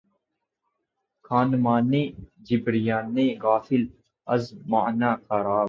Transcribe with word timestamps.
خانمانِ 1.27 1.93
جبریانِ 2.47 3.17
غافل 3.43 3.83
از 4.27 4.43
معنی 4.67 5.15
خراب! 5.27 5.59